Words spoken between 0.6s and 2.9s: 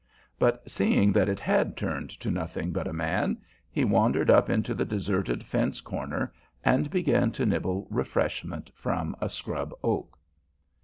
seeing that it had turned to nothing but